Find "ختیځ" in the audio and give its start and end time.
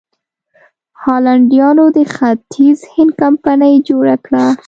2.13-2.79